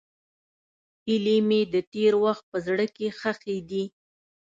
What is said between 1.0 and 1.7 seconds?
هیلې مې